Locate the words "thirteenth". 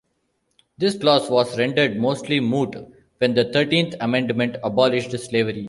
3.53-3.93